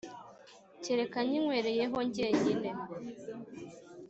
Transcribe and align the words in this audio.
kereka 0.83 1.17
nkinywereyeho 1.27 1.97
jyenyine 2.13 2.69